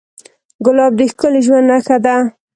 ګلاب 0.65 0.93
د 0.99 1.01
ښکلي 1.11 1.41
ژوند 1.45 1.65
نښه 1.71 1.97
ده. 2.05 2.15